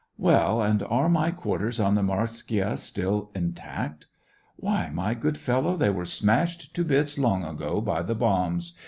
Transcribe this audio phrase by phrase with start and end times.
[0.31, 4.07] "Well, and are my quarters on the Morskaya still intact.?"
[4.55, 8.73] Why, my good fellow, they were smashed to bits long ago by the bombs.